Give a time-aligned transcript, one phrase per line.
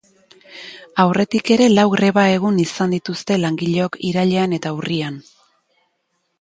[1.03, 5.25] Aurretik ere lau greba egun izan dituzte langileok irailean eta urrian.